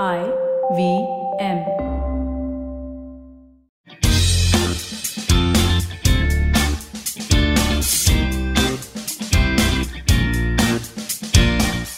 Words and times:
I 0.00 0.22
V 0.74 1.06
M. 1.38 1.66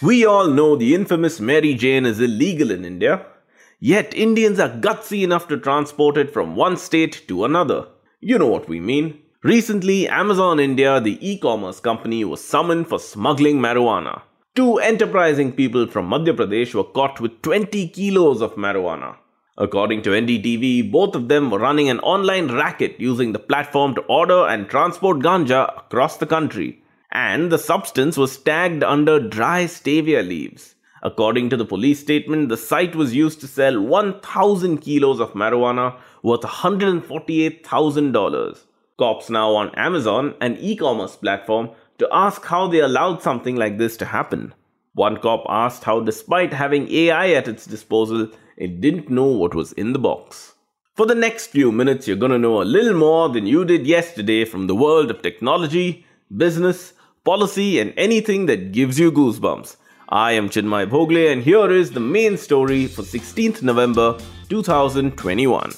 We 0.00 0.24
all 0.24 0.46
know 0.46 0.76
the 0.76 0.94
infamous 0.94 1.40
Mary 1.40 1.74
Jane 1.74 2.06
is 2.06 2.20
illegal 2.20 2.70
in 2.70 2.84
India, 2.84 3.26
yet 3.80 4.14
Indians 4.14 4.60
are 4.60 4.68
gutsy 4.68 5.24
enough 5.24 5.48
to 5.48 5.56
transport 5.56 6.16
it 6.16 6.32
from 6.32 6.54
one 6.54 6.76
state 6.76 7.26
to 7.26 7.44
another. 7.44 7.88
You 8.20 8.38
know 8.38 8.46
what 8.46 8.68
we 8.68 8.78
mean. 8.78 9.20
Recently, 9.42 10.06
Amazon 10.06 10.60
India, 10.60 11.00
the 11.00 11.18
e 11.28 11.38
commerce 11.38 11.80
company, 11.80 12.24
was 12.24 12.44
summoned 12.44 12.86
for 12.88 13.00
smuggling 13.00 13.58
marijuana. 13.58 14.22
Two 14.60 14.78
enterprising 14.78 15.52
people 15.52 15.86
from 15.86 16.10
Madhya 16.10 16.34
Pradesh 16.36 16.74
were 16.74 16.84
caught 16.84 17.18
with 17.18 17.40
20 17.40 17.88
kilos 17.88 18.42
of 18.42 18.56
marijuana. 18.56 19.16
According 19.56 20.02
to 20.02 20.10
NDTV, 20.10 20.92
both 20.92 21.14
of 21.14 21.28
them 21.28 21.50
were 21.50 21.58
running 21.58 21.88
an 21.88 21.98
online 22.00 22.52
racket 22.52 23.00
using 23.00 23.32
the 23.32 23.38
platform 23.38 23.94
to 23.94 24.02
order 24.02 24.46
and 24.46 24.68
transport 24.68 25.20
ganja 25.20 25.74
across 25.78 26.18
the 26.18 26.26
country 26.26 26.82
and 27.10 27.50
the 27.50 27.56
substance 27.56 28.18
was 28.18 28.36
tagged 28.36 28.84
under 28.84 29.18
dry 29.18 29.64
stevia 29.64 30.22
leaves. 30.22 30.74
According 31.02 31.48
to 31.48 31.56
the 31.56 31.64
police 31.64 32.00
statement, 32.00 32.50
the 32.50 32.58
site 32.58 32.94
was 32.94 33.14
used 33.14 33.40
to 33.40 33.48
sell 33.48 33.80
1,000 33.80 34.82
kilos 34.82 35.20
of 35.20 35.32
marijuana 35.32 35.96
worth 36.22 36.42
$148,000. 36.42 38.58
Cops 38.98 39.30
now 39.30 39.54
on 39.54 39.74
Amazon, 39.76 40.34
an 40.42 40.58
e 40.58 40.76
commerce 40.76 41.16
platform, 41.16 41.70
to 41.96 42.06
ask 42.12 42.44
how 42.44 42.66
they 42.66 42.80
allowed 42.80 43.22
something 43.22 43.56
like 43.56 43.78
this 43.78 43.96
to 43.96 44.04
happen. 44.04 44.52
One 45.00 45.16
cop 45.16 45.46
asked 45.48 45.84
how, 45.84 46.00
despite 46.00 46.52
having 46.52 46.92
AI 46.92 47.30
at 47.30 47.48
its 47.48 47.64
disposal, 47.64 48.28
it 48.58 48.82
didn't 48.82 49.08
know 49.08 49.24
what 49.24 49.54
was 49.54 49.72
in 49.72 49.94
the 49.94 49.98
box. 49.98 50.52
For 50.94 51.06
the 51.06 51.14
next 51.14 51.46
few 51.46 51.72
minutes, 51.72 52.06
you're 52.06 52.18
to 52.18 52.38
know 52.38 52.60
a 52.60 52.72
little 52.76 52.92
more 52.92 53.30
than 53.30 53.46
you 53.46 53.64
did 53.64 53.86
yesterday 53.86 54.44
from 54.44 54.66
the 54.66 54.74
world 54.74 55.10
of 55.10 55.22
technology, 55.22 56.04
business, 56.36 56.92
policy, 57.24 57.80
and 57.80 57.94
anything 57.96 58.44
that 58.44 58.72
gives 58.72 59.00
you 59.00 59.10
goosebumps. 59.10 59.76
I 60.10 60.32
am 60.32 60.50
Chinmay 60.50 60.90
Bhogle, 60.90 61.32
and 61.32 61.42
here 61.42 61.70
is 61.70 61.92
the 61.92 62.00
main 62.00 62.36
story 62.36 62.86
for 62.86 63.00
16th 63.00 63.62
November 63.62 64.18
2021. 64.50 65.72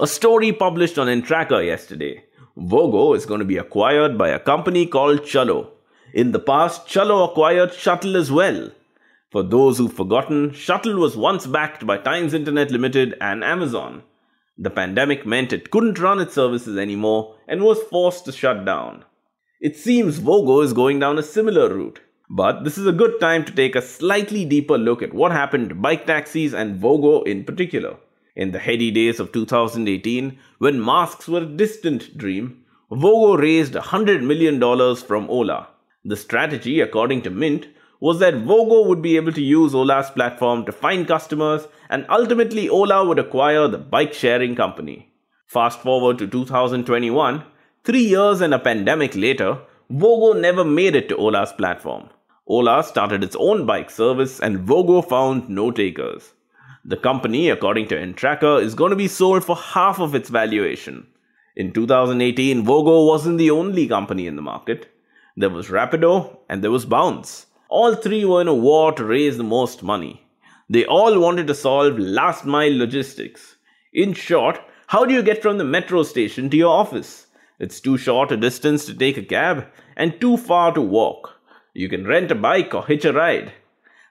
A 0.00 0.06
story 0.08 0.52
published 0.52 0.98
on 0.98 1.06
Entrackr 1.06 1.64
yesterday. 1.64 2.25
Vogo 2.56 3.12
is 3.14 3.26
going 3.26 3.40
to 3.40 3.44
be 3.44 3.58
acquired 3.58 4.16
by 4.16 4.30
a 4.30 4.38
company 4.38 4.86
called 4.86 5.20
Chalo. 5.20 5.68
In 6.14 6.32
the 6.32 6.38
past, 6.38 6.86
Chalo 6.86 7.28
acquired 7.28 7.70
Shuttl 7.70 8.16
as 8.16 8.32
well. 8.32 8.70
For 9.30 9.42
those 9.42 9.76
who've 9.76 9.92
forgotten, 9.92 10.52
Shuttl 10.52 10.98
was 10.98 11.18
once 11.18 11.46
backed 11.46 11.86
by 11.86 11.98
Times 11.98 12.32
Internet 12.32 12.70
Limited 12.70 13.14
and 13.20 13.44
Amazon. 13.44 14.04
The 14.56 14.70
pandemic 14.70 15.26
meant 15.26 15.52
it 15.52 15.70
couldn't 15.70 15.98
run 15.98 16.18
its 16.18 16.32
services 16.32 16.78
anymore 16.78 17.34
and 17.46 17.62
was 17.62 17.82
forced 17.82 18.24
to 18.24 18.32
shut 18.32 18.64
down. 18.64 19.04
It 19.60 19.76
seems 19.76 20.18
Vogo 20.18 20.62
is 20.62 20.72
going 20.72 20.98
down 20.98 21.18
a 21.18 21.22
similar 21.22 21.68
route. 21.68 22.00
But 22.30 22.64
this 22.64 22.78
is 22.78 22.86
a 22.86 22.92
good 22.92 23.20
time 23.20 23.44
to 23.44 23.52
take 23.52 23.76
a 23.76 23.82
slightly 23.82 24.46
deeper 24.46 24.78
look 24.78 25.02
at 25.02 25.12
what 25.12 25.32
happened 25.32 25.68
to 25.68 25.74
bike 25.74 26.06
taxis 26.06 26.54
and 26.54 26.80
Vogo 26.80 27.22
in 27.22 27.44
particular. 27.44 27.98
In 28.36 28.50
the 28.50 28.58
heady 28.58 28.90
days 28.90 29.18
of 29.18 29.32
2018, 29.32 30.38
when 30.58 30.84
masks 30.84 31.26
were 31.26 31.40
a 31.40 31.46
distant 31.46 32.18
dream, 32.18 32.62
Vogo 32.90 33.40
raised 33.40 33.72
$100 33.72 34.22
million 34.22 34.60
from 34.96 35.30
Ola. 35.30 35.68
The 36.04 36.18
strategy, 36.18 36.80
according 36.80 37.22
to 37.22 37.30
Mint, 37.30 37.66
was 37.98 38.18
that 38.18 38.34
Vogo 38.34 38.86
would 38.86 39.00
be 39.00 39.16
able 39.16 39.32
to 39.32 39.40
use 39.40 39.74
Ola's 39.74 40.10
platform 40.10 40.66
to 40.66 40.72
find 40.72 41.08
customers 41.08 41.66
and 41.88 42.04
ultimately 42.10 42.68
Ola 42.68 43.06
would 43.06 43.18
acquire 43.18 43.68
the 43.68 43.78
bike 43.78 44.12
sharing 44.12 44.54
company. 44.54 45.10
Fast 45.46 45.80
forward 45.80 46.18
to 46.18 46.26
2021, 46.26 47.42
three 47.84 48.04
years 48.04 48.42
and 48.42 48.52
a 48.52 48.58
pandemic 48.58 49.14
later, 49.16 49.58
Vogo 49.90 50.38
never 50.38 50.62
made 50.62 50.94
it 50.94 51.08
to 51.08 51.16
Ola's 51.16 51.54
platform. 51.54 52.10
Ola 52.46 52.84
started 52.84 53.24
its 53.24 53.36
own 53.36 53.64
bike 53.64 53.88
service 53.90 54.40
and 54.40 54.58
Vogo 54.58 55.00
found 55.00 55.48
no 55.48 55.70
takers. 55.70 56.34
The 56.88 56.96
company, 56.96 57.50
according 57.50 57.88
to 57.88 57.96
Entrackr, 57.96 58.62
is 58.62 58.76
going 58.76 58.90
to 58.90 58.96
be 58.96 59.08
sold 59.08 59.42
for 59.42 59.56
half 59.56 59.98
of 59.98 60.14
its 60.14 60.28
valuation. 60.28 61.08
In 61.56 61.72
2018, 61.72 62.64
Vogo 62.64 63.08
wasn't 63.08 63.38
the 63.38 63.50
only 63.50 63.88
company 63.88 64.28
in 64.28 64.36
the 64.36 64.42
market. 64.42 64.86
There 65.36 65.50
was 65.50 65.66
Rapido 65.66 66.38
and 66.48 66.62
there 66.62 66.70
was 66.70 66.84
Bounce. 66.84 67.46
All 67.68 67.96
three 67.96 68.24
were 68.24 68.40
in 68.40 68.46
a 68.46 68.54
war 68.54 68.92
to 68.92 69.04
raise 69.04 69.36
the 69.36 69.42
most 69.42 69.82
money. 69.82 70.28
They 70.70 70.84
all 70.84 71.18
wanted 71.18 71.48
to 71.48 71.56
solve 71.56 71.98
last 71.98 72.44
mile 72.44 72.78
logistics. 72.78 73.56
In 73.92 74.12
short, 74.12 74.60
how 74.86 75.04
do 75.04 75.12
you 75.12 75.24
get 75.24 75.42
from 75.42 75.58
the 75.58 75.64
metro 75.64 76.04
station 76.04 76.48
to 76.50 76.56
your 76.56 76.70
office? 76.72 77.26
It's 77.58 77.80
too 77.80 77.98
short 77.98 78.30
a 78.30 78.36
distance 78.36 78.86
to 78.86 78.94
take 78.94 79.16
a 79.16 79.24
cab 79.24 79.66
and 79.96 80.20
too 80.20 80.36
far 80.36 80.72
to 80.72 80.80
walk. 80.80 81.40
You 81.74 81.88
can 81.88 82.06
rent 82.06 82.30
a 82.30 82.36
bike 82.36 82.72
or 82.74 82.86
hitch 82.86 83.04
a 83.04 83.12
ride. 83.12 83.54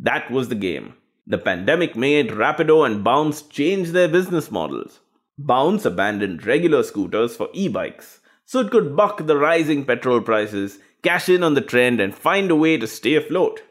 That 0.00 0.32
was 0.32 0.48
the 0.48 0.56
game. 0.56 0.94
The 1.26 1.38
pandemic 1.38 1.96
made 1.96 2.30
Rapido 2.30 2.86
and 2.86 3.02
Bounce 3.02 3.42
change 3.42 3.90
their 3.90 4.08
business 4.08 4.50
models. 4.50 5.00
Bounce 5.38 5.84
abandoned 5.84 6.46
regular 6.46 6.82
scooters 6.82 7.36
for 7.36 7.48
e 7.52 7.68
bikes 7.68 8.20
so 8.44 8.60
it 8.60 8.70
could 8.70 8.96
buck 8.96 9.26
the 9.26 9.36
rising 9.36 9.84
petrol 9.84 10.20
prices 10.20 10.78
cash 11.06 11.28
in 11.28 11.44
on 11.44 11.54
the 11.54 11.60
trend, 11.60 12.00
and 12.00 12.12
find 12.14 12.50
a 12.50 12.56
way 12.56 12.76
to 12.76 12.86
stay 12.86 13.14
afloat. 13.14 13.62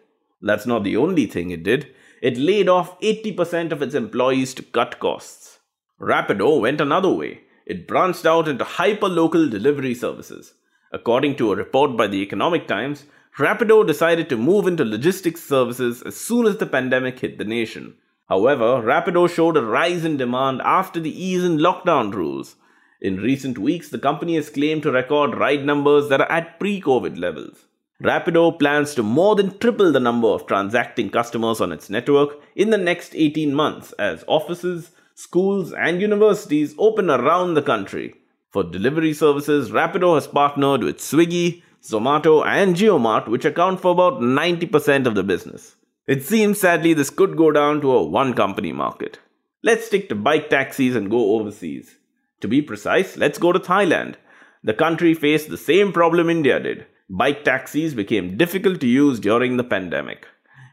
That's 0.42 0.66
not 0.66 0.86
the 0.86 0.96
only 0.96 1.26
thing 1.26 1.52
it 1.52 1.64
did. 1.64 1.94
It 2.22 2.38
laid 2.38 2.70
off 2.70 2.98
80% 3.02 3.74
of 3.74 3.82
its 3.82 3.94
employees 3.94 4.54
to 4.54 4.64
cut 4.64 5.00
costs. 5.00 5.60
Rapido 6.00 6.62
went 6.62 6.80
another 6.80 7.10
way. 7.10 7.42
It 7.66 7.90
branched 7.90 8.26
out 8.26 8.48
into 8.48 8.64
hyper-local 8.64 9.50
delivery 9.50 9.94
services. 9.94 10.54
According 10.94 11.36
to 11.38 11.52
a 11.52 11.58
report 11.58 11.98
by 11.98 12.08
the 12.08 12.22
Economic 12.22 12.68
Times, 12.68 13.06
Rapido 13.38 13.86
decided 13.86 14.30
to 14.30 14.38
move 14.38 14.66
into 14.66 14.86
logistics 14.86 15.44
services 15.44 16.02
as 16.04 16.16
soon 16.16 16.46
as 16.46 16.56
the 16.56 16.66
pandemic 16.66 17.20
hit 17.20 17.38
the 17.38 17.44
nation. 17.44 17.96
However, 18.30 18.82
Rapido 18.82 19.30
showed 19.30 19.58
a 19.58 19.62
rise 19.62 20.06
in 20.06 20.16
demand 20.16 20.62
after 20.62 21.02
the 21.02 21.12
ease 21.12 21.44
in 21.44 21.58
lockdown 21.58 22.14
rules. 22.14 22.56
In 23.02 23.18
recent 23.18 23.58
weeks, 23.58 23.90
the 23.90 24.00
company 24.00 24.36
has 24.36 24.50
claimed 24.50 24.84
to 24.84 24.92
record 24.92 25.36
ride 25.36 25.66
numbers 25.66 26.08
that 26.08 26.22
are 26.22 26.32
at 26.32 26.62
pre 26.62 26.80
COVID 26.80 27.20
levels. 27.20 27.66
Rapido 28.02 28.58
plans 28.58 28.96
to 28.96 29.04
more 29.04 29.36
than 29.36 29.58
triple 29.58 29.92
the 29.92 30.00
number 30.00 30.30
of 30.30 30.48
transacting 30.48 31.10
customers 31.10 31.60
on 31.60 31.74
its 31.74 31.90
network 31.90 32.40
in 32.56 32.70
the 32.70 32.78
next 32.78 33.14
18 33.16 33.54
months 33.54 33.92
as 33.94 34.24
offices, 34.28 34.92
schools, 35.14 35.74
and 35.74 36.00
universities 36.00 36.74
open 36.78 37.10
around 37.10 37.54
the 37.54 37.62
country. 37.62 38.16
For 38.52 38.64
delivery 38.64 39.14
services, 39.14 39.72
Rapido 39.72 40.16
has 40.16 40.26
partnered 40.26 40.84
with 40.84 41.00
Swiggy, 41.00 41.64
Zomato, 41.90 42.46
and 42.46 42.76
JioMart, 42.76 43.28
which 43.28 43.46
account 43.46 43.80
for 43.80 43.92
about 43.92 44.22
90% 44.22 45.06
of 45.06 45.16
the 45.16 45.24
business. 45.24 45.76
It 46.08 46.24
seems 46.24 46.60
sadly 46.60 46.94
this 46.94 47.10
could 47.10 47.38
go 47.38 47.52
down 47.52 47.82
to 47.82 47.92
a 47.92 48.04
one 48.04 48.34
company 48.34 48.72
market. 48.72 49.20
Let's 49.64 49.88
stick 49.88 50.10
to 50.10 50.16
bike 50.16 50.50
taxis 50.50 50.96
and 50.96 51.10
go 51.10 51.36
overseas. 51.36 51.98
To 52.42 52.48
be 52.48 52.62
precise, 52.62 53.18
let's 53.18 53.40
go 53.40 53.52
to 53.52 53.60
Thailand. 53.60 54.16
The 54.64 54.74
country 54.74 55.14
faced 55.14 55.50
the 55.50 55.58
same 55.58 55.92
problem 55.92 56.30
India 56.30 56.60
did. 56.60 56.86
Bike 57.10 57.44
taxis 57.44 57.94
became 57.94 58.38
difficult 58.38 58.82
to 58.82 58.88
use 58.88 59.20
during 59.20 59.58
the 59.58 59.64
pandemic. 59.64 60.28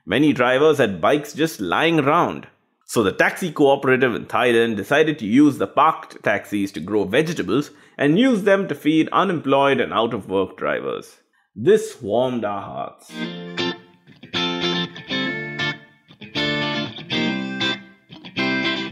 Many 0.05 0.33
drivers 0.33 0.79
had 0.79 1.01
bikes 1.01 1.33
just 1.33 1.61
lying 1.61 2.01
around. 2.01 2.47
So 2.85 3.03
the 3.03 3.13
taxi 3.13 3.51
cooperative 3.51 4.15
in 4.15 4.27
Thailand 4.27 4.77
decided 4.77 5.19
to 5.19 5.27
use 5.27 5.59
the 5.59 5.67
parked 5.67 6.23
taxis 6.23 6.73
to 6.73 6.81
grow 6.81 7.05
vegetables 7.05 7.71
and 7.97 8.19
use 8.19 8.43
them 8.43 8.69
to 8.69 8.75
feed 8.75 9.09
unemployed 9.11 9.81
and 9.81 9.93
out 9.93 10.13
of 10.13 10.29
work 10.29 10.57
drivers. 10.57 11.19
This 11.55 12.01
warmed 12.03 12.45
our 12.45 12.63
hearts. 12.63 13.11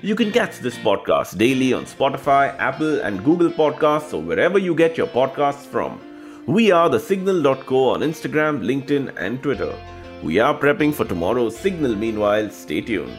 You 0.02 0.14
can 0.14 0.32
catch 0.32 0.58
this 0.58 0.76
podcast 0.78 1.36
daily 1.36 1.72
on 1.72 1.84
Spotify, 1.84 2.58
Apple, 2.58 3.00
and 3.00 3.22
Google 3.22 3.50
Podcasts 3.50 4.14
or 4.14 4.22
wherever 4.22 4.58
you 4.58 4.74
get 4.74 4.96
your 4.96 5.06
podcasts 5.06 5.66
from. 5.66 6.00
We 6.46 6.70
are 6.70 6.88
the 6.88 6.98
Signal.co 6.98 7.90
on 7.90 8.00
Instagram, 8.00 8.64
LinkedIn, 8.64 9.14
and 9.18 9.42
Twitter. 9.42 9.74
We 10.22 10.38
are 10.38 10.58
prepping 10.58 10.94
for 10.94 11.04
tomorrow's 11.04 11.56
Signal. 11.56 11.94
Meanwhile, 11.96 12.50
stay 12.50 12.80
tuned. 12.80 13.18